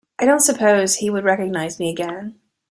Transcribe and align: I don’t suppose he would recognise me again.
I 0.17 0.25
don’t 0.25 0.39
suppose 0.41 0.95
he 0.95 1.11
would 1.11 1.23
recognise 1.23 1.77
me 1.77 1.91
again. 1.91 2.39